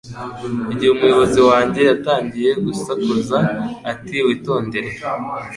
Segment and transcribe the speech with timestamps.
[0.71, 3.37] igihe umuyobozi wanjye yatangiye gusakuza
[3.91, 4.89] ati Witondere